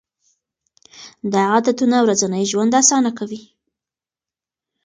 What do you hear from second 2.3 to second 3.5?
ژوند اسانه کوي.